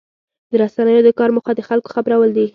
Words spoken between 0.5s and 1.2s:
رسنیو د